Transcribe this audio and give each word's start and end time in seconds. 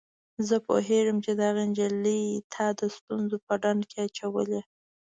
زه 0.47 0.55
پوهیږم 0.67 1.17
چي 1.25 1.31
دغه 1.41 1.61
نجلۍ 1.69 2.23
تا 2.53 2.65
د 2.79 2.81
ستونزو 2.97 3.35
په 3.45 3.53
ډنډ 3.61 3.81
کي 3.89 3.97
اچولی. 4.07 4.61